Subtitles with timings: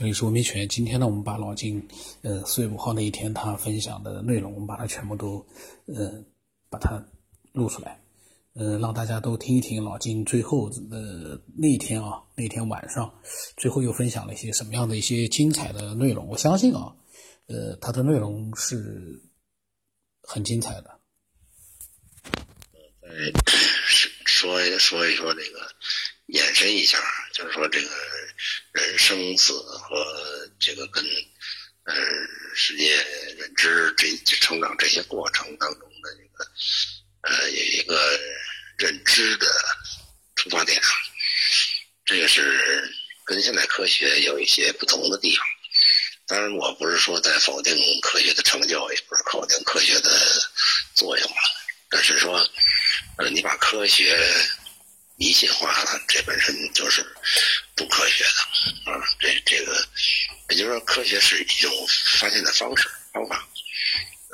[0.00, 0.66] 这里是文明犬。
[0.66, 1.86] 今天呢，我们把老金，
[2.22, 5.46] 呃，四月五号那一天他分享的内容，我们把它全部都，
[5.88, 6.10] 呃，
[6.70, 6.98] 把它
[7.52, 8.00] 录出来，
[8.54, 13.12] 呃，让大家都听一听老金最后的那一天啊，那天晚上，
[13.58, 16.26] 最后又分享了一些什么样的一些精彩的内容。
[16.28, 16.96] 我相信啊，
[17.48, 19.20] 呃，他的内容是
[20.22, 20.98] 很精彩的。
[23.02, 23.08] 再
[24.24, 25.58] 说说一说这个，
[26.28, 26.96] 延伸一下，
[27.40, 27.88] 就是说这个。
[28.72, 31.04] 人生死和这个跟，
[31.84, 31.94] 呃，
[32.54, 32.96] 世界
[33.36, 36.50] 认知这成长这些过程当中的一个，
[37.20, 38.18] 呃，有一个
[38.78, 39.46] 认知的
[40.36, 40.80] 出发点，
[42.06, 42.90] 这个是
[43.26, 45.46] 跟现代科学有一些不同的地方。
[46.26, 50.10] 当然，我不是说在否定科学的成就，也不是否定科学的
[50.94, 51.36] 作用了，
[51.90, 52.38] 但是说，
[53.18, 54.16] 呃，你把科学。
[55.20, 57.04] 迷信化了，这本身就是
[57.76, 58.98] 不科学的啊！
[59.20, 59.86] 这这个，
[60.48, 61.70] 也就是说，科学是一种
[62.18, 63.46] 发现的方式方法，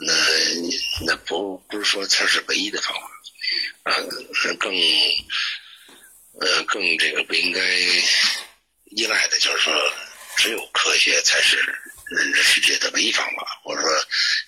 [0.06, 0.14] 那
[1.05, 3.97] 那不不是说它是唯一的方法啊，
[4.60, 4.72] 更
[6.41, 7.60] 呃更这个不应该
[8.92, 9.75] 依赖的，就是说，
[10.36, 11.56] 只有科学才是
[12.12, 13.91] 认知世界的唯一方法，或者说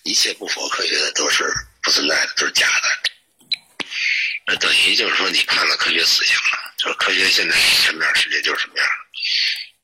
[0.04, 3.07] 一切不符合科学的都是不存在的，都是假的。
[4.50, 8.88] 那等于就是说，你判了科学死刑了，就是科学现在什么样，世界就是什么样，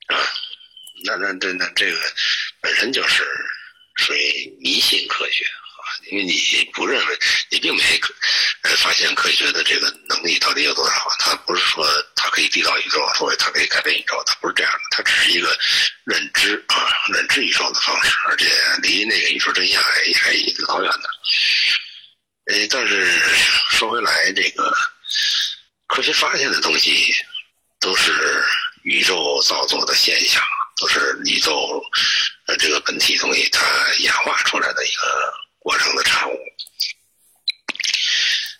[0.07, 0.17] 啊，
[1.03, 1.99] 那那这那这个
[2.61, 3.23] 本身就是
[3.97, 7.19] 属于迷信科学啊，因为你不认为，
[7.51, 8.01] 你并没
[8.63, 11.85] 呃发现科学的这个能力到底有多少，它不是说
[12.15, 15.55] 它可以缔造宇宙，所以它可以改变宇宙，它不是这样的，它只是一个
[16.05, 18.49] 认知啊，认知宇宙的方式，而且
[18.81, 20.33] 离那个宇宙真相还还
[20.67, 21.07] 老远呢。
[22.69, 23.05] 但是
[23.71, 24.73] 说回来，这个
[25.87, 27.13] 科学发现的东西
[27.79, 28.11] 都是
[28.83, 30.41] 宇宙造作的现象，
[30.77, 31.83] 都是宇宙
[32.47, 33.65] 呃这个本体东西它
[33.99, 36.37] 演化出来的一个过程的产物。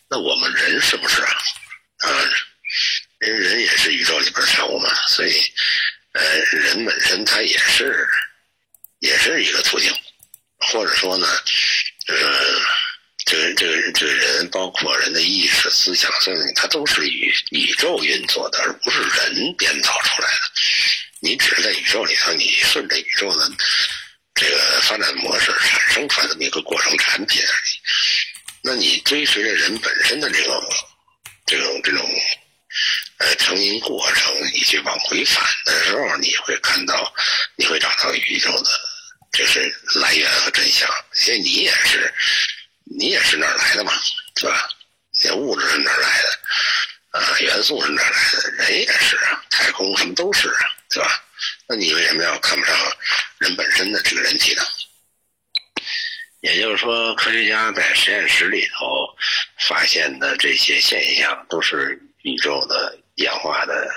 [0.09, 1.31] 那我们人是不是啊？
[1.99, 2.09] 啊，
[3.19, 5.41] 人人也是宇宙里边产物嘛，所以
[6.13, 8.07] 呃，人本身它也是
[8.99, 9.91] 也是一个途径，
[10.59, 11.27] 或者说呢，
[12.07, 12.25] 就是。
[13.25, 20.41] 这个这个这个人，包括人的意识、思想、所以它都是宇宇宙运作的，而不是人编造出来的。
[21.21, 23.51] 你只是在宇宙里头，你顺着宇宙的
[24.35, 27.71] 这个发展模式产生出来这么一个过程产品而已。
[28.61, 30.53] 那你追随着人本身的这种
[31.47, 32.07] 这种这种
[33.17, 37.11] 呃成因过程，你去往回返的时候，你会看到，
[37.55, 38.69] 你会找到宇宙的
[39.33, 40.87] 就是来源和真相，
[41.25, 42.13] 因为你也是。
[42.97, 43.91] 你也是哪儿来的嘛，
[44.37, 44.69] 是吧？
[45.23, 47.19] 你物质是哪儿来的？
[47.19, 48.51] 啊，元素是哪儿来的？
[48.51, 51.19] 人也是啊，太空什么都是啊，是吧？
[51.67, 52.75] 那你为什么要看不上
[53.39, 54.61] 人本身的这个人体呢？
[56.41, 58.85] 也就是说，科学家在实验室里头
[59.67, 63.91] 发现的这些现象，都是宇宙的演化的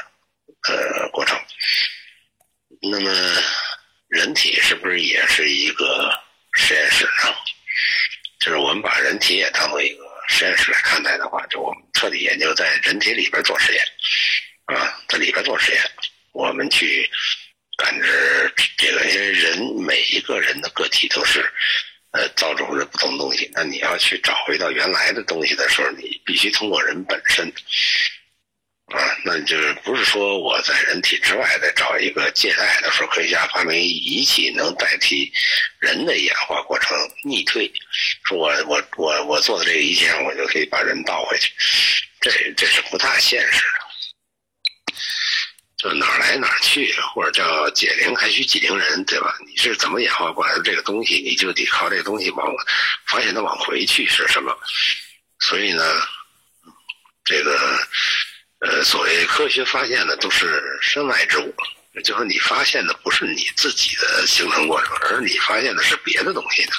[0.66, 1.38] 呃过程。
[2.80, 3.10] 那么，
[4.08, 6.10] 人体是不是也是一个
[6.54, 7.34] 实验室呢？
[8.40, 13.84] 就是我们把人体也当做一个实验室来看待的话，就我们彻底研究在人体边做实验，
[14.74, 15.82] 啊，在里边做实验，
[16.32, 17.06] 我们去
[17.76, 21.40] 感知这个，因为人每一个人的个体都是，
[22.12, 23.50] 呃，造出了不同的东西。
[23.52, 27.46] 那你要去找回到原来的东西的时候，你必须通过人本身。
[28.86, 35.30] 啊，那就是不是说我在人体之外再找一个借代的时候，科学家发明仪器能代替
[35.78, 37.70] 人的演化过程逆推，
[38.24, 41.52] 说我我我我做的这个仪器，我就可以把人倒回去，
[42.22, 43.77] 这这是不大现实的。
[45.78, 49.34] 就哪儿来哪儿去，或者叫解铃还需系铃人，对吧？
[49.46, 52.52] 你是怎么演化过来的这个东西，你就得靠这个东西往
[53.06, 54.54] 发现它往回去是什么。
[55.38, 55.82] 所以呢，
[57.24, 57.78] 这个。
[58.60, 61.54] 呃，所谓科学发现的都是身外之物，
[62.02, 66.72] 就是你发现的不是你自己的形成过程，而你发现的是别的东西的。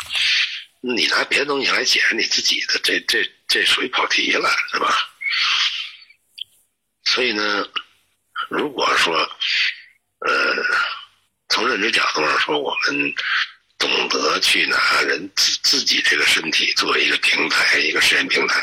[0.81, 4.93] 你拿别的东西来解释你自己的，这这这属于跑题了，是吧？
[7.05, 7.65] 所以呢，
[8.49, 9.15] 如果说，
[10.27, 10.55] 呃，
[11.49, 13.13] 从认知角度上说，我们
[13.77, 18.61] 懂得去拿人自自己这个身体作为一个平台，一个实验平台。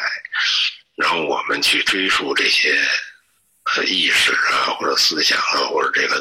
[0.97, 2.77] 然后我们去追溯这些
[3.77, 6.17] 呃意识啊，或者思想啊，或者这个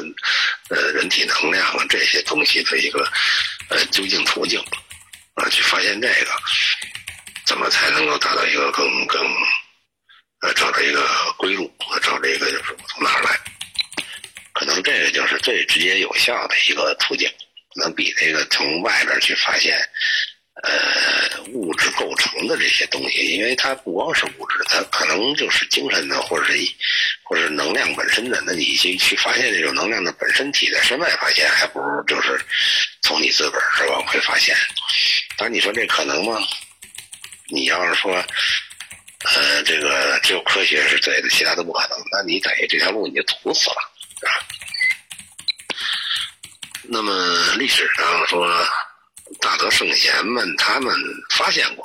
[0.70, 3.10] 呃人体能量啊这些东西的一个
[3.68, 4.60] 呃究竟途径
[5.34, 6.30] 啊，去发现这个，
[7.44, 9.26] 怎么才能够达到一个更更
[10.42, 13.40] 呃找到一个归路，找这个就是从哪儿来？
[14.58, 17.30] 可能这个就是最直接有效的一个途径，
[17.76, 19.78] 能比那个从外边去发现。
[20.62, 26.58] 呃，物质构成的这些东西，因为它不光是物质，它可能就是精神的，或者是，
[27.24, 28.42] 或者是能量本身的。
[28.46, 32.40] 那你去去发现这种能量的本身体，在身外发现，还不如就是
[33.02, 34.56] 从你自个儿是往回发现。
[35.36, 36.38] 但，你说这可能吗？
[37.50, 43.76] 你要是说，呃，这个只有科学是对的，其他都不可能，那你等于这条路你就堵死了，
[44.22, 44.30] 啊
[46.88, 48.66] 那么历史上说。
[49.40, 50.94] 大德圣贤们，他们
[51.30, 51.84] 发现过，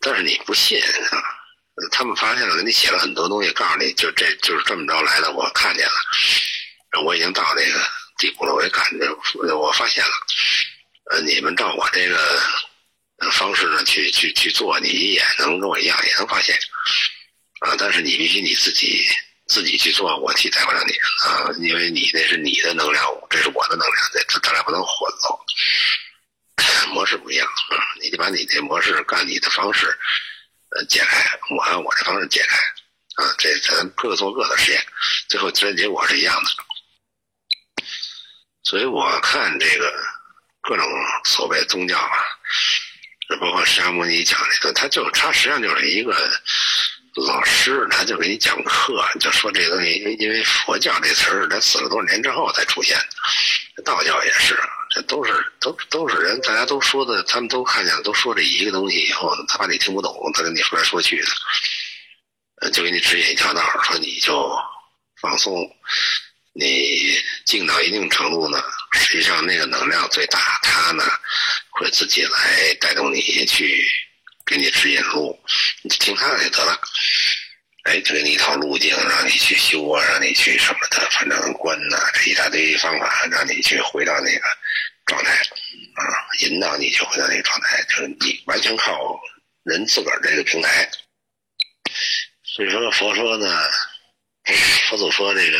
[0.00, 1.18] 但是你不信啊？
[1.90, 5.32] 他们发现了，给你写了很多东西，告诉你就这就是这么着来的。
[5.32, 7.84] 我看见了，我已经到那个
[8.18, 10.12] 地步了，我也感觉我发现了。
[11.10, 12.16] 呃，你们照我这个
[13.32, 16.56] 方式呢去去去做，你也能跟我一样，也能发现
[17.62, 17.74] 啊。
[17.76, 19.04] 但是你必须你自己
[19.48, 20.92] 自己去做，我替代不了你
[21.24, 23.96] 啊，因为你那是你的能量，这是我的能量，
[24.28, 25.44] 这咱俩不能混了。
[26.90, 27.76] 模式不一样啊！
[28.00, 29.86] 你得把你这模式干你的方式，
[30.70, 32.56] 呃，解开，我按我这方式解开，
[33.22, 34.86] 啊，这咱各做各的实验，
[35.28, 37.84] 最后实验结果是一样的。
[38.64, 39.92] 所以我看这个
[40.62, 40.86] 各种
[41.24, 42.24] 所谓宗教啊，
[43.40, 46.12] 包括释迦牟尼讲这个，他就他实际上就是一个
[47.14, 52.96] 老师，他就给你讲课，就说这东西，因为因为佛教这词儿，他死了多少年之后才出现
[53.76, 54.58] 的，道教也是。
[54.90, 61.22] 这都是都都是人，大家都说的，他们都看见了，都说这一个东西以后，他怕你听不懂，他跟你说来说去
[62.60, 64.50] 的，就给你指引一条道，说你就
[65.20, 65.70] 放松，
[66.54, 71.04] 你静到一定程度呢，实际上那个能量最大，它呢
[71.68, 73.86] 会自己来带动你去
[74.48, 75.38] 给你指引路，
[75.82, 76.80] 你就听他的就得了。
[77.84, 84.42] 哎，给你一套路径，让你去修啊，让你去什么的，反正关呐，这一大堆方法，让你去回到那个
[85.06, 86.02] 状态，啊，
[86.40, 89.20] 引导你去回到那个状态，就是你完全靠
[89.64, 90.90] 人自个儿这个平台。
[92.42, 93.68] 所以说，佛说呢，
[94.88, 95.58] 佛祖说这个，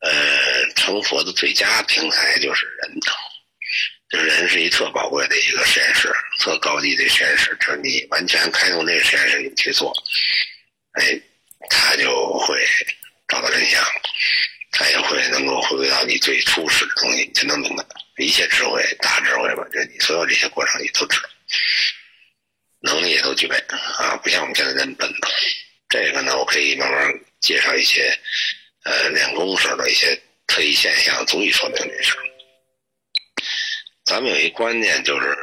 [0.00, 2.98] 呃，成佛的最佳平台就是人，
[4.10, 9.92] 就人是一特宝贵的一个实验室，特高级的实验室，就是你完全开动这个实验室你去做，
[10.92, 11.20] 哎。
[11.68, 12.58] 他就会
[13.28, 13.84] 找到真相，
[14.72, 17.84] 他也会能够回归到你最初始的东西，你才能明白
[18.16, 19.62] 一切智慧、大智慧吧？
[19.70, 21.28] 就你所有这些过程，你都知道，
[22.80, 23.54] 能力也都具备
[23.98, 24.16] 啊！
[24.16, 25.06] 不像我们现在人笨。
[25.90, 28.10] 这个呢，我可以慢慢介绍一些
[28.84, 32.16] 呃练功时候的一些特异现象，足以说明这事。
[34.10, 35.38] 咱们有一观念就是，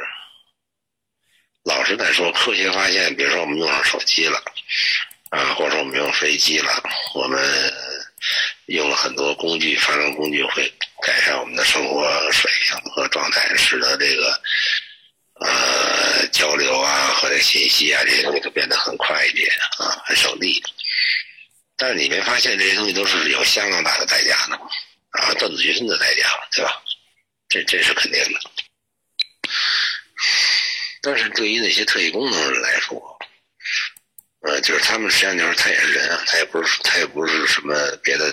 [1.64, 4.38] 老是在说科学发现，比如说我们用上手机了。
[5.30, 6.82] 啊，或者说我们用飞机了，
[7.14, 7.72] 我们
[8.66, 10.70] 用了很多工具，发明工具会
[11.02, 14.38] 改善我们的生活水平和状态，使得这个
[15.40, 20.62] 呃交流啊和这信息啊这些东西都变得很快一点啊，很省力。
[21.74, 24.68] 但是你没发现这些东西都是有相当大的代价的吗？
[25.12, 26.82] 啊，断子绝孙的代价，对吧？
[27.50, 28.40] 这这是肯定的。
[31.10, 33.18] 但是对于那些特异功能人来说，
[34.42, 38.26] 呃，就是他们实际上就是他也是人啊，他也不是他也不是什么别的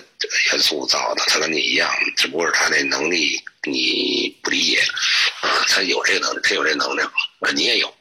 [0.50, 4.82] 元素造的，他跟你一样，只不过是他那能力你不理解
[5.40, 7.96] 啊，他有这个能力，他有这能量啊，你也有，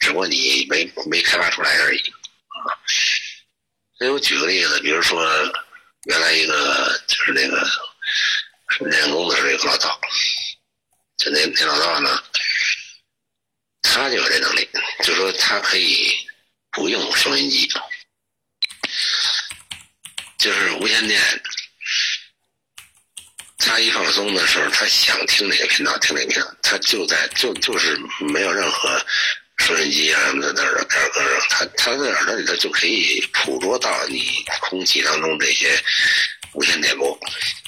[0.00, 2.72] 只不过你没没开发出来而已啊。
[3.98, 5.22] 所以我举个例子，比如说
[6.04, 7.68] 原来一个就是那个
[8.88, 10.00] 练功的时候一个老道，
[11.18, 12.22] 就那那老道呢，
[13.96, 14.68] 他就有这能力，
[15.02, 16.14] 就说他可以。
[16.72, 17.66] 不用收音机，
[20.36, 21.18] 就是无线电。
[23.56, 29.02] 他一放松的时候，他想听哪个频道听哪个频道，他就在就就是没有任何
[29.56, 35.82] 收音机啊什么的那耳边搁上，他他在耳朵里头就可以捕捉到你空气当中这些
[36.52, 37.18] 无线电波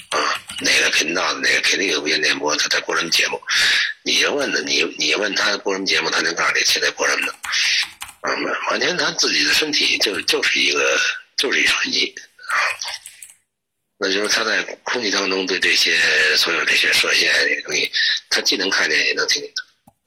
[0.09, 3.41] 啊，哪个频道哪个频率的无线电波，他在播什么节目，
[4.09, 7.33] 你问他，你你问他播什么节目，他能告诉你现在播什么呢？
[8.21, 8.33] 啊，
[8.71, 10.99] 完全他自己的身体就就是一个
[11.37, 12.13] 就是一场音
[12.49, 12.53] 啊，
[13.97, 15.97] 那就是他在空气当中对这些
[16.35, 17.91] 所有这些射线这些东西，
[18.29, 19.51] 他既能看见也能听见，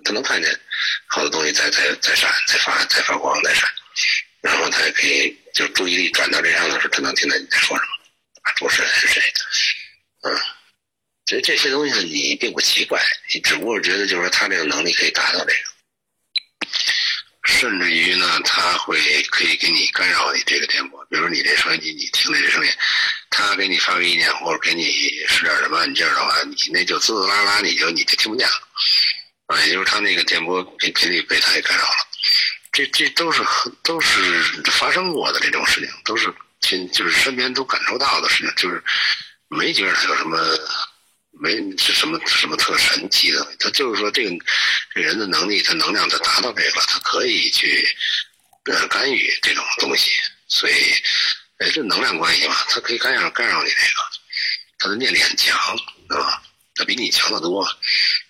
[0.04, 0.58] 他能看见
[1.06, 3.70] 好多东西在在在闪在发在发光在闪，
[4.42, 9.22] 然后他也可以就注意力转到这上的时候，他能听到你在说什么，主持人是谁，
[10.22, 10.36] 嗯，
[11.32, 15.54] 所以这些东西，你并不奇怪，你只不过觉得就是说他这个能力可以达到这个。
[17.44, 22.70] 甚至于呢，他会可以给你干扰你这个电波，比如说你这收音机，你听这声音，
[23.30, 24.84] 他给你发个意念或者给你
[25.26, 28.54] 使点什么按键的话，你那就滋滋啦啦，你就你就听不见了，
[29.46, 32.06] 啊，也就是他那个电波频频率被他给干扰了。
[32.72, 33.42] 这这都是
[33.82, 38.84] 都是发生过的这种事情，都是亲就是身边都感受到的事情，就是
[39.48, 40.38] 没觉得他有什么
[41.40, 44.30] 没是什么什么特神奇的，他就是说这个
[44.94, 47.88] 这人的能力，他能量他达到这个，他可以去
[48.64, 50.10] 呃干预这种东西，
[50.48, 50.74] 所以。
[51.58, 54.02] 哎，这能量关系嘛，他可以干扰干扰你这个，
[54.80, 55.56] 他的念力很强，
[56.08, 56.42] 对吧？
[56.74, 57.64] 他比你强得多，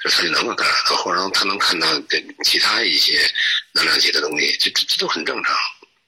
[0.05, 3.27] 就他就能够干扰到，或者他能看到这其他一些
[3.73, 5.57] 能量级的东西，这这这都很正常。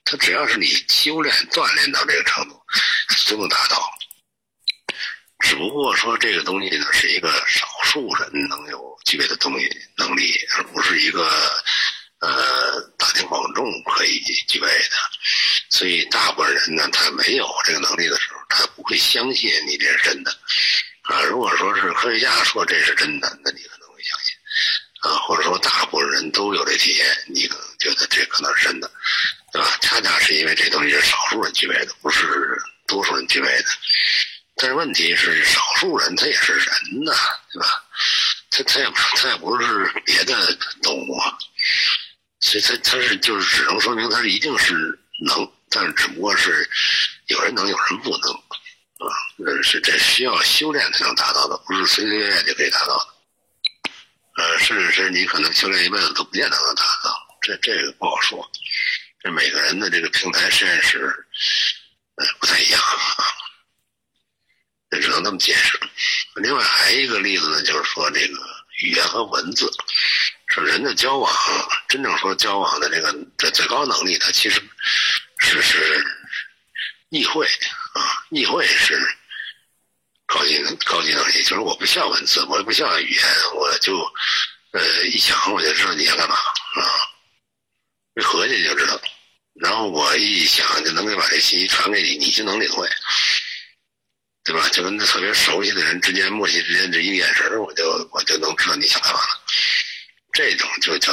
[0.03, 2.61] 他只要是你修炼锻炼到这个程度，
[3.27, 3.91] 都能达到。
[5.39, 11.29] 只不过说这个东西呢，是一个少数人能有具备的东西能力，而不是一个。
[12.21, 14.95] 呃，大庭广众可以具备的，
[15.69, 20.31] 所以大部分人呢，他没有这个能力的时候，他不会相信你这是真的
[21.03, 21.21] 啊。
[21.23, 24.33] 如果说是科学家说这是真的，那你可能会相信
[25.01, 25.19] 啊。
[25.27, 28.89] 或者说大部分人都有这体验，你可能觉得这可能是真的，
[29.51, 29.77] 对吧？
[29.81, 32.25] 恰恰是因为这东西是少数人具备的，不是
[32.87, 33.65] 多数人具备的。
[34.57, 36.65] 但是问题是，少数人他也是人
[37.03, 37.13] 呐，
[37.51, 37.83] 对吧？
[38.49, 38.85] 他他也
[39.17, 41.21] 他也不是别的动物。
[42.39, 44.73] 所以，他他是就是只能说明他是一定是
[45.25, 46.69] 能，但是只不过是
[47.27, 49.11] 有人能，有人不能，啊，
[49.61, 53.07] 是这需要修炼才能达到的，不是随随便便就可以达到的。
[54.37, 58.49] 呃，甚至是你可能修炼一辈子都不见得能达到，这这个不好说。
[59.21, 61.13] 这每个人的这个平台实验室，
[62.15, 63.25] 呃，不太一样啊，
[64.99, 65.79] 只能这么解释。
[66.35, 68.39] 另外还一个例子呢，就是说这个
[68.79, 69.71] 语言和文字。
[70.47, 71.33] 说人的交往，
[71.89, 74.61] 真正说交往的这个这最高能力，它其实
[75.39, 76.05] 是是
[77.09, 77.45] 意会
[77.93, 78.97] 啊，意会是
[80.25, 81.43] 高级高级能力。
[81.43, 83.23] 就是我不需要文字，我也不需要语言，
[83.55, 83.97] 我就
[84.71, 86.81] 呃一想我就知道你要干嘛啊，
[88.15, 89.01] 一合计就知道。
[89.55, 92.87] 然后我一想就能给把这信息传给你，你就能领会，
[94.45, 94.69] 对吧？
[94.69, 99.41] 就跟特别熟悉的人之间默契之间这一眼神，我就我就能知道你想干嘛了。
[100.33, 101.11] 这种就叫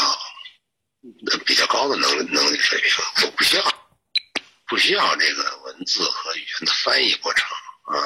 [1.46, 3.64] 比较高的能能力水平，我不需要
[4.68, 7.46] 不需要这个文字和语言的翻译过程
[7.84, 7.96] 啊。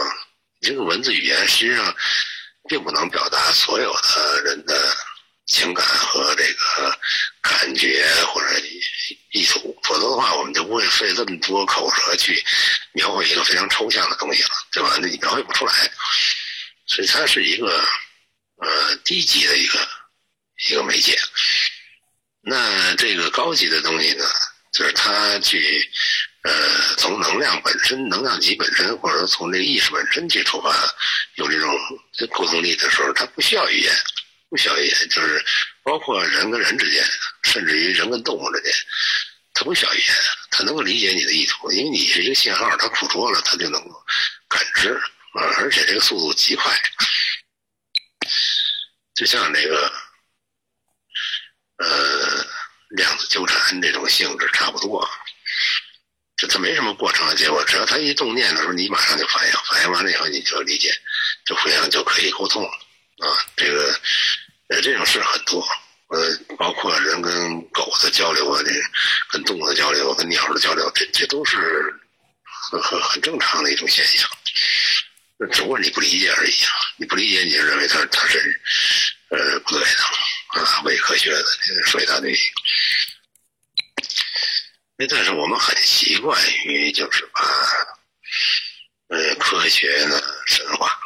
[0.61, 1.92] 这个文字语言实际上
[2.68, 4.97] 并不能表达所有的人的
[5.47, 6.99] 情感和这个
[7.41, 8.49] 感觉或者
[9.33, 12.45] 意图，否则的话，我们就不会费这么多口舌去
[12.93, 14.97] 描绘一个非常抽象的东西了，对吧？
[15.00, 15.73] 那你描绘不出来，
[16.87, 17.85] 所以它是一个
[18.57, 19.88] 呃低级的一个。
[20.71, 21.15] 一个媒介，
[22.41, 24.25] 那这个高级的东西呢，
[24.73, 25.87] 就是它去，
[26.45, 30.75] 呃，从能量本身、能量级本身，或者说从这个意识本身去出发，
[31.35, 31.71] 有这种
[32.33, 33.95] 沟通力的时候，它不需要语言，
[34.49, 35.45] 不需要语言，就是
[35.83, 37.05] 包括人跟人之间，
[37.45, 38.73] 甚至于人跟动物之间，
[39.55, 40.15] 它不需要语言，
[40.50, 44.05] 它能够理解你的意图，因为你是一个信号，它捕捉了，它就能够
[44.49, 44.93] 感知
[45.35, 46.73] 啊，而且这个速度极快，
[49.15, 49.93] 就像那个。
[51.79, 52.47] 呃，
[52.88, 55.07] 量子纠缠这种性质差不多，
[56.38, 60.91] 就它没什么过程的结果，只要它一动念的时候，你马上就反应，反应完了以后你就理解，
[61.45, 62.71] 就互相就可以沟通了
[63.18, 63.28] 啊。
[63.56, 64.00] 这个
[64.68, 65.66] 呃这种事很多，
[66.08, 68.73] 呃，包括人跟狗的交流啊，这
[69.30, 71.56] 跟动物的交流，跟鸟的交流，这这都是
[72.70, 74.28] 很很很正常的一种现象，
[75.52, 76.70] 只不过你不理解而已啊。
[76.96, 78.61] 你不理解，你就认为它它是
[79.30, 80.02] 呃不对的。
[80.61, 81.44] 啊，伪科学的，
[81.85, 82.35] 说一大堆。
[84.96, 87.42] 那但是我们很习惯于就是把，
[89.08, 90.99] 呃，科学呢神话。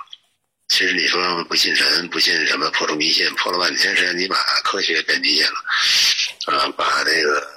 [0.70, 5.64] 其实你说不信神，不信什么破除迷信，破了半天是你把科学给迷信了，
[6.46, 7.52] 啊，把这个，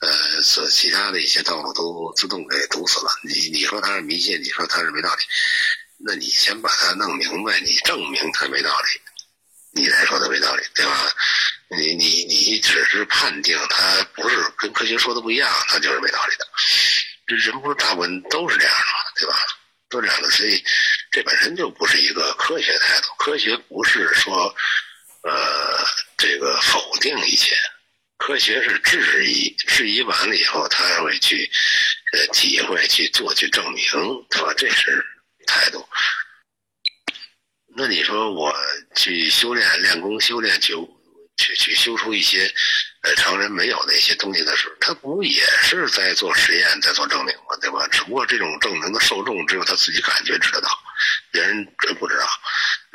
[0.00, 3.10] 呃，所其他的一些道路都自动给堵死了。
[3.22, 5.22] 你你说它是迷信，你说它是没道理，
[6.04, 9.00] 那你先把它弄明白，你证明它没道理。
[9.70, 11.08] 你才说的没道理，对吧？
[11.70, 16.48] 你你你只是判定它不是跟科学说的不一样，它就是没道理的。
[17.28, 19.36] 这人不是大部分都是这样的，对吧？
[19.88, 20.62] 都这样的，所以
[21.10, 23.08] 这本身就不是一个科学态度。
[23.18, 24.54] 科学不是说，
[25.22, 25.84] 呃，
[26.16, 27.56] 这个否定一切，
[28.18, 31.50] 科学是质疑，质疑完了以后，他会去
[32.12, 33.84] 呃体会、去做、去证明，
[34.30, 34.52] 对吧？
[34.56, 35.04] 这是
[35.46, 35.88] 态度。
[37.76, 38.54] 那你说我
[38.96, 40.74] 去修炼、练功、修炼，去
[41.36, 42.52] 去去修出一些
[43.02, 47.56] 呃常人没有那些东西的时候，他不也是在做实验，在做证明吗？
[47.60, 47.86] 对吧？
[47.90, 50.68] 只不过这种证明的受众只有他自己感觉知道，
[51.30, 52.26] 别人真不知道。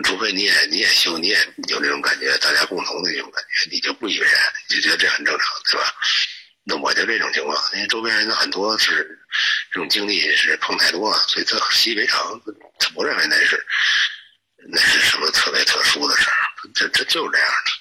[0.04, 1.38] 除非你也你也修，你也
[1.70, 5.94] 有这种感觉，大家共同的一种感觉，你就不以为然，你就觉得这很正常，对吧？
[6.66, 9.20] 那我就这种情况，因为周边人很多是
[9.72, 12.42] 这种经历是碰太多了，所以他习以为常，
[12.80, 13.66] 他不认为那是
[14.70, 16.36] 那是什么特别特殊的事儿，
[16.74, 17.72] 这这就是这样的。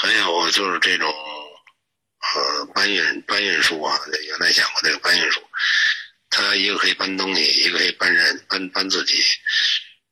[0.00, 5.42] 还有就是这种呃搬运搬运术啊，原来讲过这个搬运术，
[6.30, 9.20] 他一个可以搬东西，一个可以搬人，搬搬自己。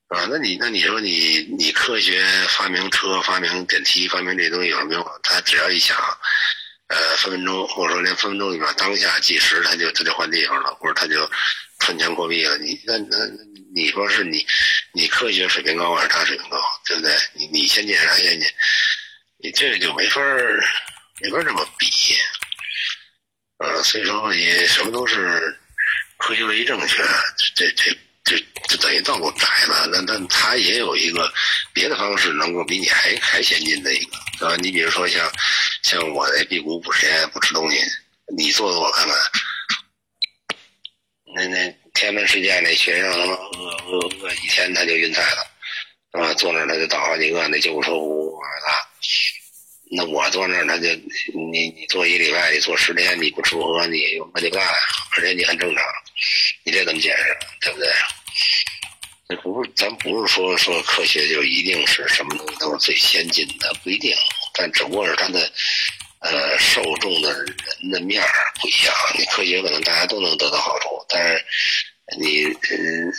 [0.09, 5.21] 啊，那你那你说你你科学发明车、发明电梯、发明这东西有什么用？
[5.23, 5.97] 他只要一想，
[6.89, 11.31] 呃，分分钟或者说连分分钟里面当下计时，他就他就换地方了，或者他就
[11.79, 12.59] 穿墙过壁了。
[12.59, 13.17] 你那那
[13.73, 14.45] 你说是你
[14.93, 16.61] 你科学水平高还是他水平高？
[16.87, 17.17] 对不对？
[17.35, 18.49] 你你先进还是他先进？
[19.39, 20.21] 你这个就没法
[21.21, 21.87] 没法这么比。
[23.59, 25.59] 呃，所以说你什么都是
[26.19, 27.03] 科学唯一正确，
[27.55, 27.97] 这这。
[28.27, 31.33] 就就等于道路窄了，那那他也有一个
[31.73, 34.05] 别的方式，能够比你还还先进的一
[34.41, 34.57] 个，啊？
[34.57, 35.31] 你比如说像
[35.85, 37.79] 像我那辟谷不实验不吃东西，
[38.37, 39.17] 你做做我看看。
[41.37, 45.47] 那那天安门事件那学生他妈饿饿饿一天他就晕菜了，
[46.21, 46.35] 啊？
[46.35, 48.76] 坐那儿他就倒好几个，那救护车呜呜往外拉。
[49.91, 50.89] 那我坐那儿他就
[51.51, 54.01] 你你坐一礼拜，你坐十天你不吃不喝你
[54.35, 54.67] 那就干，
[55.17, 55.85] 而且你很正常。
[56.65, 57.37] 你这怎么解释？
[57.61, 57.89] 对不对？
[59.29, 64.15] 这不是，咱不是说说科学就一定是什么东西都是最先进的，不一定。
[64.55, 65.51] 但只不过是它的
[66.21, 68.95] 呃受众的人的面儿不一样。
[69.17, 71.45] 你科学可能大家都能得到好处，但是
[72.19, 72.43] 你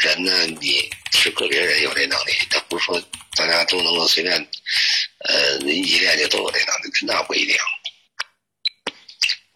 [0.02, 3.02] 人呢，你是个别人有这能力，他不是说
[3.38, 4.48] 大家都能够随便
[5.20, 7.56] 呃一练就都有这能力，那不一定。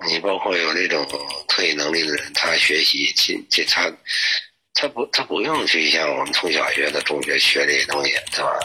[0.07, 1.07] 你包括有这种
[1.47, 3.91] 特异能力的人，他学习，这这他，
[4.73, 8.59] 他不他不用去像我们从小学的中学学这些东西，对吧？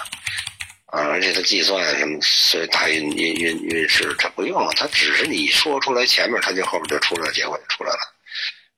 [0.87, 8.15] 啊，而且他计算什么，所以大运运运运势，他不用，他只是你说出来前面，他就后面就出来结果就出来了。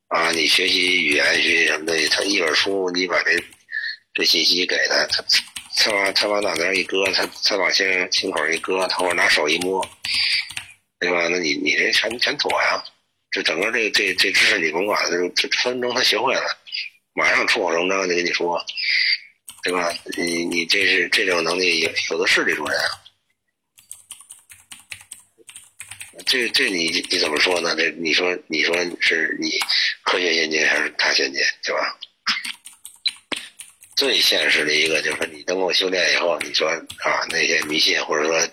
[0.09, 3.39] 啊，你学习语言学习什么的，他一本书，你把这
[4.15, 5.23] 这信息给他，他
[5.79, 9.89] 他往他往脑袋上一搁，他他往心心口一搁，他或者拿手一摸。
[11.01, 11.29] 对吧？
[11.31, 12.83] 那你你这全全妥呀！
[13.31, 16.43] 这整个这这这知识你甭管，这这分分钟他学会了，
[17.13, 18.61] 马上出口成章就跟你说，
[19.63, 19.95] 对吧？
[20.17, 22.81] 你你这是这种能力有有的是这种人，
[26.27, 27.77] 这这你你怎么说呢？
[27.77, 29.53] 这你说你说是你
[30.03, 31.97] 科学先进还是他先进，对吧？
[33.99, 38.49] 最现实的一个就是，你等我修炼以后，你说啊那些迷信或者说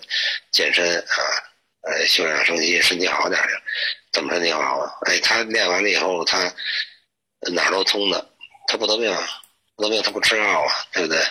[0.50, 1.16] 健身啊。
[1.88, 3.62] 呃，休养生息，身体好点儿
[4.10, 4.90] 怎么身体好啊？
[5.06, 6.52] 哎，他练完了以后，他
[7.52, 8.28] 哪儿都通的，
[8.66, 9.24] 他不得病啊，
[9.76, 11.24] 不得病他不吃药啊，对不对？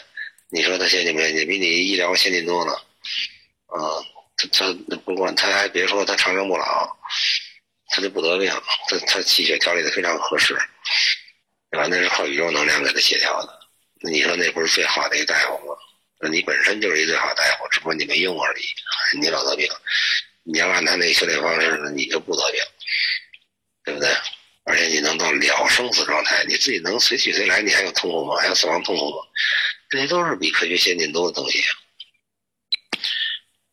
[0.50, 1.46] 你说他先进不先进？
[1.46, 2.72] 比你医疗先进多了，
[3.66, 4.00] 啊，
[4.38, 4.48] 他
[4.88, 6.88] 他不管他还别说他长生不老，
[7.90, 8.50] 他就不得病，
[8.88, 10.58] 他他气血调理的非常合适，
[11.70, 11.86] 对吧？
[11.90, 13.60] 那是靠宇宙能量给他协调的。
[14.02, 15.76] 那你说那不是最好的一个大夫吗？
[16.22, 18.64] 那你本身就是一最好大夫，只不过你没用而已，
[19.20, 19.68] 你老得病。
[20.44, 22.62] 你要按他那修炼方式，你就不得病，
[23.84, 24.10] 对不对？
[24.64, 28.36] 而且你能到了生死状态，你自己能随去随来，你还有痛苦吗？
[28.38, 29.18] 还有死亡痛苦吗？
[29.90, 31.64] 这些都是比科学先进多的东西。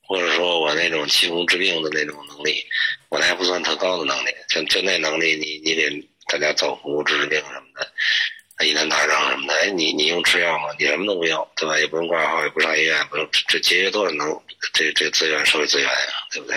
[0.02, 2.66] 或者说我那种气功治病的那种能力，
[3.08, 5.88] 我那还不算特高的能力，就就那能力，你你给
[6.26, 7.92] 大家造福治治病什么的。
[8.62, 10.68] 一天打仗什么的，哎，你你用吃药吗？
[10.78, 11.78] 你什么都不用，对吧？
[11.78, 14.28] 也不用挂号，也不上医院，不用，这节约多少能
[14.72, 16.56] 这这资源，社会资源呀，对不对？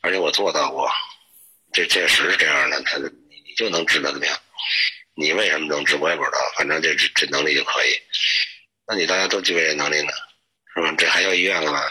[0.00, 0.90] 而且我做到过，
[1.72, 3.04] 这确实是这样的，他你
[3.46, 4.30] 你就能治他的病，
[5.14, 5.96] 你为什么能治？
[5.96, 8.00] 我也不知道，反正这这这能力就可以。
[8.86, 10.12] 那你大家都具备这能力呢，
[10.74, 10.94] 是吧？
[10.96, 11.82] 这还要医院干嘛？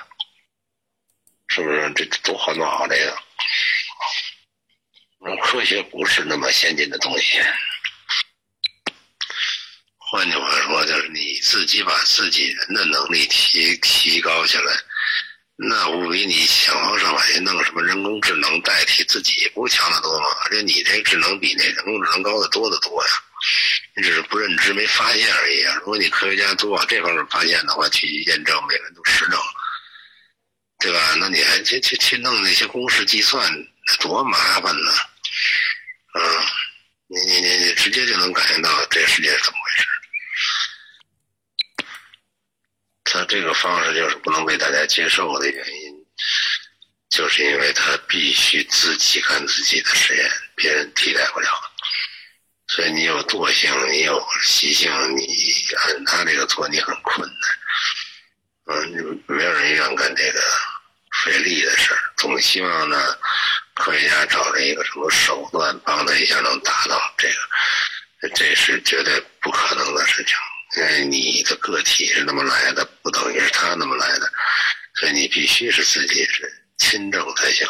[1.50, 1.92] 是不是？
[1.96, 3.16] 这多环保这个，
[5.42, 7.40] 科学不是那么先进的东西。
[10.10, 14.74] 换句话说，就是你自己把自己人的能力提提高起来，
[15.58, 20.28] 那无比你想方设法去弄什么人工智能代替自己，不强得多吗？
[20.46, 23.10] 而且你这智能比那人工智能高的多得多呀，
[23.98, 25.76] 你只是不认知、没发现而已啊！
[25.80, 29.38] 如果你科学家都往这方面发现的话，去验证，每个人都实证，
[30.80, 31.16] 对吧？
[31.20, 33.52] 那你还去去去弄那些公式计算，
[34.00, 34.92] 多麻烦呢？
[36.14, 36.22] 啊，
[37.08, 39.88] 你你你你直接就能感觉到这世界是怎么回事。
[43.10, 45.94] 他这个方式就是不能被大家接受的原因，
[47.10, 51.50] 就是因为他必须自己干自己的实验，别人替代不了。
[52.68, 55.26] 所以你有惰性，你有习性，你
[55.78, 58.76] 按他这个做，你很困难。
[58.76, 60.42] 嗯，没有人愿干这个
[61.24, 63.18] 费力的事儿，总希望呢，
[63.74, 67.30] 科学家找着一个什么手段帮他一下能达到这
[68.28, 70.36] 个，这是绝对不可能的事情。
[70.78, 74.32] 因为你的个体是那么来的，不等于是他那么来的，
[74.94, 77.68] 所以你必须是自己是亲政才行。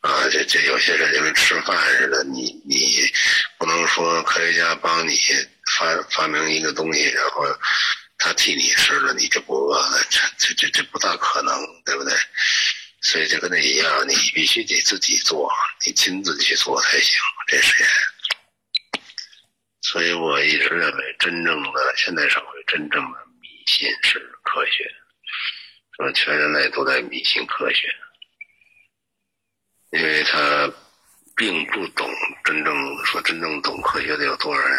[0.00, 3.06] 啊，这这有些事就跟吃饭似的，你你
[3.58, 5.18] 不能说科学家帮你
[5.76, 7.44] 发发明一个东西，然后
[8.16, 12.14] 他替你吃了，你就不饿了，这这这这不大可能，对不对？
[13.02, 15.50] 所以就跟那一样，你必须得自己做，
[15.84, 17.88] 你亲自去做才行，这实验。
[19.94, 24.90] 所以我一直认为，真正的现代社会，真正的迷信是科学，
[25.96, 27.86] 说全人类都在迷信科学。
[29.90, 30.68] 因为他
[31.36, 32.10] 并不懂
[32.42, 34.78] 真正说真正懂科学的有多少人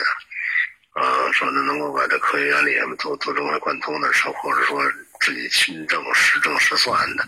[0.95, 1.32] 啊？
[1.32, 4.84] 说那能够把这科学原理什么都都融会贯通的，说或者说
[5.21, 7.25] 自己亲证实证实算的，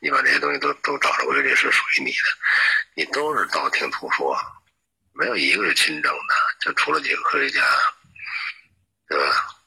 [0.00, 2.18] 你把这些东西都都找着规律是属于你的，
[2.94, 4.38] 你都是道听途说，
[5.14, 7.60] 没有一个是亲证的，就除了几个科学家，
[9.08, 9.58] 对吧？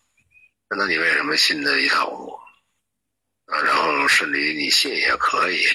[0.70, 2.10] 那你为什么信的一套
[3.46, 3.62] 啊？
[3.62, 5.68] 然后是你你信也可以。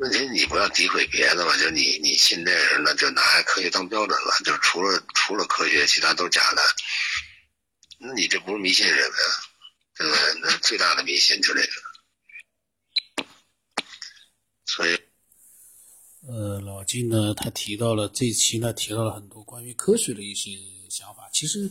[0.00, 6.62] 问题你不要诋毁别的嘛，就你你信这个，那就拿科学当标准了，就除了除了科学，其他都是假的。
[7.98, 9.08] 那你这不是迷信什么呀？
[9.94, 10.40] 对不对？
[10.40, 13.26] 那最大的迷信就这个。
[14.64, 14.98] 所以，
[16.26, 20.50] 呃，老金呢，他提到了这期呢，提到了很多关于科学的一些
[20.88, 21.28] 想法。
[21.32, 21.70] 其实，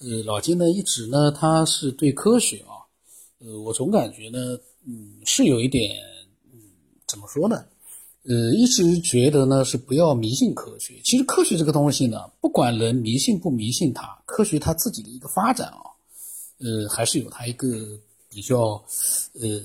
[0.00, 2.80] 呃，老金呢，一直呢，他是对科学啊，
[3.40, 5.96] 呃，我总感觉呢，嗯，是有一点。
[6.52, 6.60] 嗯
[7.06, 7.64] 怎么说呢？
[8.22, 10.94] 呃，一直觉得呢是不要迷信科学。
[11.02, 15.82] 其实科学这个东西呢，不管人迷信不迷信它，科学它自己的一个发展啊，
[16.58, 18.82] 呃，还是有它一个比较
[19.34, 19.60] 呃，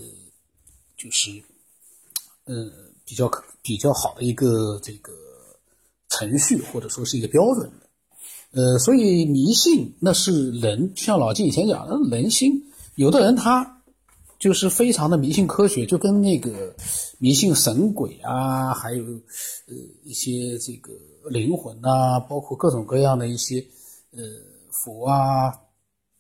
[0.98, 1.39] 就是
[2.45, 2.71] 呃
[3.06, 5.13] 比较比较好的一个这个
[6.10, 7.88] 程序，或者说是一个标准的。
[8.52, 12.63] 呃，所以迷信那是人，像老金以前讲的人心，
[12.96, 13.72] 有的人他。
[14.38, 16.76] 就是非常的迷信科学，就跟那个
[17.20, 20.91] 迷信神鬼啊，还有呃一些这个
[21.30, 23.65] 灵魂啊，包括各种各样的一些
[24.12, 24.22] 呃
[24.70, 25.58] 佛啊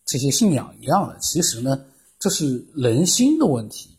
[0.05, 1.19] 这些信仰一样的。
[1.19, 1.85] 其实呢，
[2.17, 3.94] 这是人心的问题。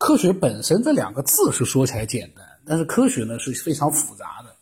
[0.00, 4.56] 科学本身这两个字是说起来简单，但是科学呢是非常复杂的，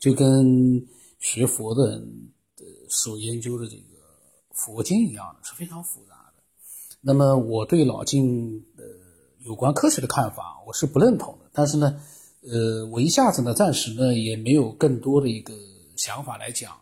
[0.00, 0.84] 就跟
[1.20, 3.82] 学佛的人的所研究的这个
[4.50, 6.42] 佛经一样的，是非常复杂的。
[7.00, 8.82] 那么我对老金的
[9.38, 11.48] 有关科学的看法，我是不认同的。
[11.52, 12.02] 但是呢，
[12.42, 15.54] 呃，我一下子呢，暂时呢也没有更多的一个
[15.96, 16.76] 想法来讲。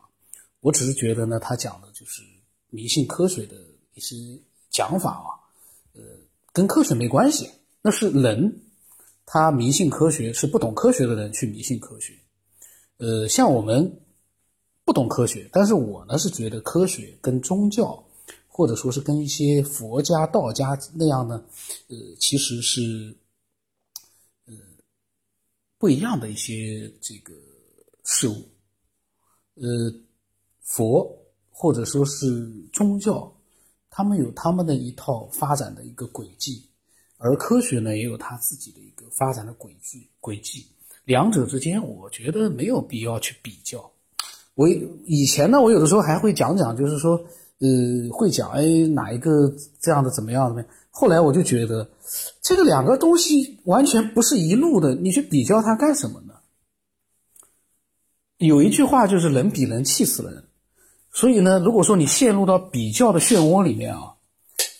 [0.61, 2.23] 我只是觉得呢，他讲的就是
[2.71, 3.55] 迷信科学的
[3.93, 4.17] 一些
[4.71, 5.31] 讲法啊，
[5.93, 6.01] 呃，
[6.55, 7.51] 跟科学没关系。
[7.83, 8.63] 那是人
[9.25, 12.13] 他迷信科学，是不懂科学的人去迷信科学。
[12.99, 14.01] 呃，像我们
[14.85, 18.05] 不懂科学，但是我呢是觉得科学跟宗教。
[18.51, 21.41] 或者说是跟一些佛家、道家那样呢，
[21.87, 23.17] 呃，其实是，
[24.47, 24.55] 呃，
[25.79, 27.33] 不一样的一些这个
[28.03, 28.49] 事物。
[29.55, 29.95] 呃，
[30.61, 31.09] 佛
[31.53, 33.33] 或者说是宗教，
[33.91, 36.68] 他们有他们的一套发展的一个轨迹，
[37.19, 40.09] 而科学呢也有它自己的一个发展的轨迹。
[40.21, 40.67] 轨迹，
[41.05, 43.89] 两者之间，我觉得没有必要去比较。
[44.55, 44.67] 我
[45.05, 47.23] 以前呢，我有的时候还会讲讲，就是说。
[47.61, 47.67] 呃，
[48.13, 48.63] 会讲哎，
[48.95, 50.65] 哪一个这样的怎么样的？
[50.91, 51.91] 后来我就觉得，
[52.41, 56.35] 这个两个东西完全不是一路的，你去比较它干什么呢？
[58.37, 60.45] 有一句话就是“人比人气死人”，
[61.11, 64.15] 所以呢，如果说你陷入到比较的漩涡里面啊，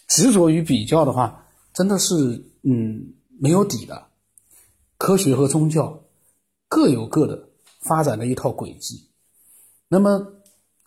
[0.07, 1.48] 执着于比较的话，
[1.79, 4.09] 真的是嗯没有底的。
[4.97, 6.03] 科学和宗教
[6.69, 7.51] 各有各的
[7.83, 9.09] 发展的一套轨迹，
[9.87, 10.27] 那么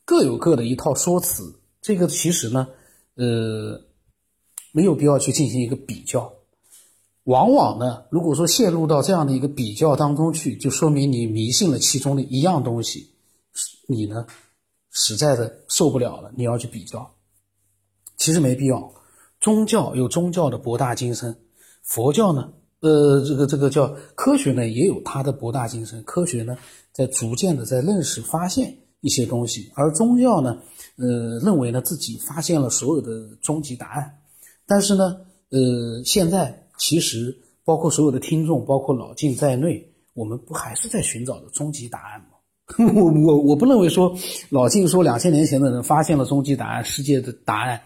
[0.04, 1.62] 各有各的一套说辞。
[1.82, 2.68] 这个其实呢，
[3.16, 3.82] 呃，
[4.74, 6.34] 没有必要去进行一个比较。
[7.24, 13.14] 往往呢，如果说陷入到这样的一个比较当中去，就说明你迷信了其中的一样东西，
[13.88, 14.28] 你呢
[14.90, 17.16] 实在的受不了了，你要去比较。
[18.18, 18.94] 其实没必要。
[19.42, 21.36] 宗教有宗教的博大精深，
[21.84, 26.02] 佛教呢，呃，这个这个叫科学呢，也有它的博大精深。
[26.04, 26.58] 科学呢，
[26.94, 30.58] 在逐渐的在认识、发现一些东西，而宗教呢。
[30.98, 34.20] 呃，认为呢自己发现了所有的终极答案，
[34.68, 35.18] 但是呢，
[35.50, 42.28] 呃，现在其实包括所有的听众，包括老晋在内，我们不还是在寻找着终极答案吗？
[42.94, 44.16] 我我我不认为说
[44.50, 47.82] 老晋说两千年前的人发现了终极答案，世界的答案，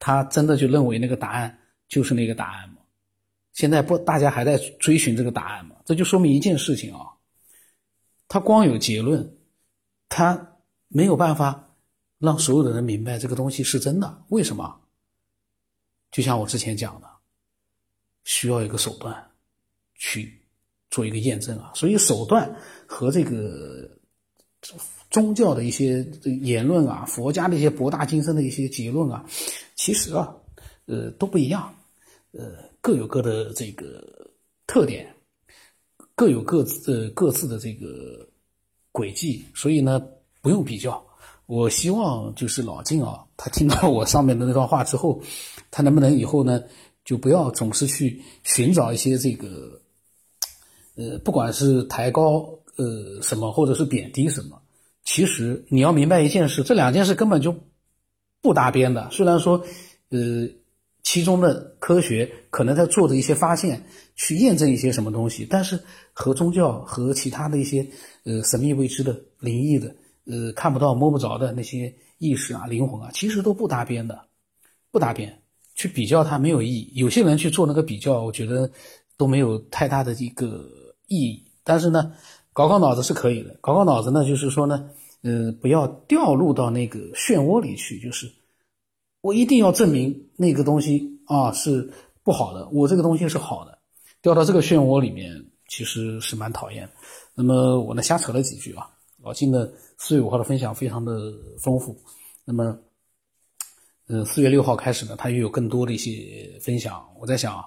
[0.00, 2.78] 他真的就认为那个答案就是那个答案吗？
[3.52, 5.76] 现在不，大家还在追寻这个答案吗？
[5.84, 7.06] 这就说明一件事情啊，
[8.26, 9.36] 他光有结论，
[10.08, 10.56] 他
[10.88, 11.76] 没有办法
[12.18, 14.24] 让所有的人明白这个东西是真的。
[14.28, 14.80] 为什么？
[16.10, 17.08] 就像我之前讲的，
[18.24, 19.30] 需要一个手段
[19.94, 20.40] 去
[20.90, 21.72] 做一个验证啊。
[21.74, 22.52] 所以手段
[22.86, 23.90] 和这个
[25.10, 26.06] 宗教的一些
[26.42, 29.24] 言论啊，佛家的一些博大精深的一些结论啊，
[29.76, 30.34] 其实啊，
[30.86, 31.74] 呃，都不一样，
[32.32, 32.68] 呃。
[32.82, 34.02] 各有各的这个
[34.66, 35.14] 特点，
[36.14, 38.26] 各有各自的各自的这个
[38.90, 40.02] 轨迹，所以呢，
[40.40, 41.04] 不用比较。
[41.44, 45.20] 我希望就是老晋啊，他听到我上面的那段话之后，
[45.70, 46.62] 他能不能以后呢，
[47.04, 49.78] 就不要总是去寻找一些这个，
[50.94, 54.59] 呃，不管是抬高呃什么，或者是贬低什么，
[55.12, 57.52] 其实你要明白一件事，这两件事根本就
[58.40, 59.08] 不搭边的。
[59.10, 59.64] 虽然说，
[60.10, 60.48] 呃。
[61.02, 63.82] 其中的科学可能在做的一些发现，
[64.14, 65.80] 去验证一些什么东西，但是
[66.12, 67.84] 和宗教和其他的一些
[68.24, 69.88] 呃神秘未知的灵异的
[70.26, 74.26] 呃看不到摸不着的那些意识啊灵魂啊，其实都不搭边的，
[74.92, 75.42] 不搭边。
[75.74, 76.92] 去比较它没有意义。
[76.94, 78.70] 有些人去做那个比较，我觉得
[79.16, 80.68] 都没有太大的一个
[81.08, 81.42] 意义。
[81.64, 82.12] 但是呢，
[82.52, 83.56] 搞搞脑子是可以的。
[83.62, 84.90] 搞搞脑子呢，就是说呢，
[85.22, 88.30] 呃，不要掉入到那个漩涡里去，就是。
[89.22, 93.78] 我一定要证明那个东西啊是不好的，我这个东西是好的，
[94.22, 96.88] 掉到这个漩涡里面其实是蛮讨厌。
[97.34, 98.88] 那么我呢瞎扯了几句啊，
[99.22, 101.94] 老金的四月五号的分享非常的丰富。
[102.46, 102.78] 那么，
[104.08, 107.06] 嗯，四月六号开始呢，他又有更多的一些分享。
[107.20, 107.62] 我在想，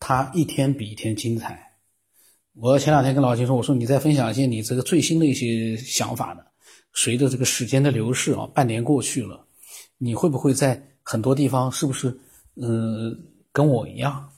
[0.00, 1.74] 他一天比一天精彩。
[2.54, 6.42] 我前两天跟老金说，我说你再分享一些你这个最新的一些想法呢。
[6.96, 9.46] 随着这个时间的流逝啊，半年过去了。
[9.98, 12.08] 你会不会在很多地方是不是，
[12.54, 13.14] 嗯，
[13.52, 14.32] 跟我一样？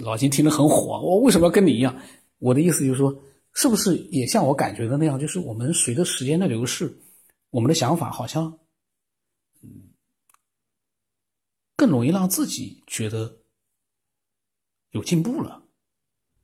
[0.00, 1.94] 老金听得很火，我为什么要跟你一样？
[2.38, 3.14] 我的意思就是说，
[3.52, 5.20] 是不是也像我感觉的那样？
[5.20, 6.98] 就是我们随着时间的流逝，
[7.50, 8.58] 我们的想法好像，
[9.62, 9.92] 嗯，
[11.76, 13.36] 更容易让自己觉得
[14.92, 15.62] 有进步了，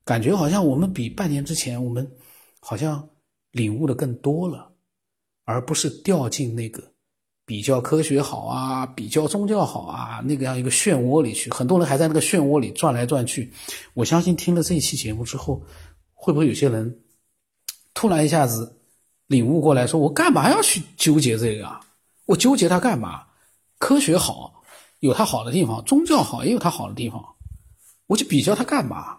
[0.05, 2.15] 感觉好像我们比半年之前，我们
[2.59, 3.09] 好像
[3.51, 4.70] 领悟的更多了，
[5.45, 6.91] 而不是掉进那个。
[7.43, 13.51] 比较科学好啊，比较宗教好啊，那个样一个漩涡里去，很多人还在那个漩涡里转来转去。
[13.93, 15.61] 我相信听了这一期节目之后，
[16.13, 17.01] 会不会有些人
[17.93, 18.79] 突然一下子
[19.27, 21.81] 领悟过来说：“我干嘛要去纠结这个啊？
[22.25, 23.27] 我纠结它干嘛？
[23.79, 24.63] 科学好
[24.99, 27.35] 有它好的地方，宗教好也有它好的地方，
[28.07, 29.17] 我去比较它干嘛？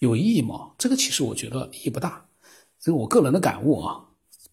[0.00, 0.72] 有意义吗？
[0.76, 2.26] 这个其实我觉得意义不大，
[2.80, 4.02] 这是我个人的感悟啊。”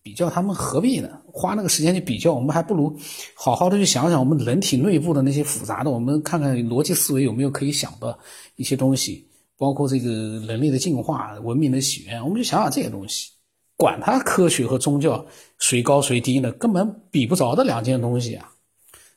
[0.03, 1.09] 比较他们何必呢？
[1.31, 2.95] 花那个时间去比较，我们还不如
[3.33, 8.15] 好好的去想想我们人体内部的那些复杂的，我们看看逻辑思维有没有可以想的
[8.57, 9.25] 一些东西，
[9.57, 10.11] 包括这个
[10.45, 13.31] 人类的进化、文明的起源，我们就想想这些东西。
[13.75, 15.25] 管它科学和宗教
[15.57, 16.51] 谁高谁低呢？
[16.51, 18.51] 根本比不着的两件东西啊。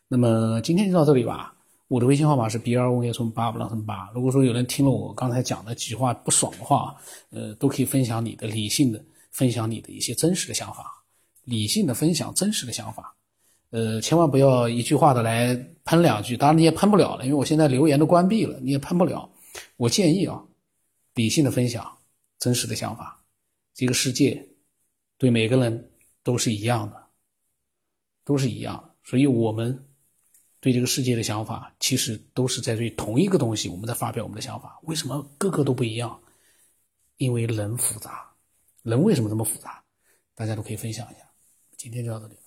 [0.09, 1.53] 那么今天就到这里吧。
[1.89, 4.11] 我的微信号码是 b 二五幺从八不让成八。
[4.15, 6.97] 如果说有人听了我刚才讲的几句话不爽的话，
[7.31, 9.01] 呃，都可以分享你的理性的。
[9.37, 11.05] 分享你的一些真实的想法，
[11.45, 13.15] 理性的分享真实的想法，
[13.69, 19.31] 呃，千万不要一句话的来喷两句，当然你也喷不了了，因为我现在留言都关闭了，你也喷不了。
[19.77, 20.43] 我建议啊，
[21.13, 21.99] 理性的分享
[22.39, 23.23] 真实的想法，
[23.75, 24.49] 这个世界
[25.19, 25.91] 对每个人
[26.23, 26.97] 都是一样的，
[28.25, 29.87] 都是一样，所以我们
[30.61, 34.81] 对这个世界的想法，其实都是在对同一个东西，我们在发表我们的想法。
[34.85, 36.19] 为什么个个都不一样？
[37.19, 38.26] 因为人复杂。
[38.87, 39.83] 人为什么这么复杂？
[40.37, 41.29] 大家都可以分享一下。
[41.77, 42.39] 今天就到这里。